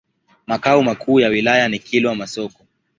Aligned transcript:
Makao 0.47 0.83
makuu 0.83 1.19
ya 1.19 1.29
wilaya 1.29 1.67
ni 1.69 1.79
Kilwa 1.79 2.15
Masoko. 2.15 2.65